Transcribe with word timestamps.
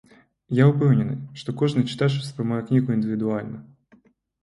Я 0.59 0.65
ўпэўнены, 0.69 1.17
што 1.43 1.55
кожны 1.61 1.85
чытач 1.91 2.11
успрымае 2.23 2.61
кнігу 2.73 2.89
індывідуальна. 2.99 3.67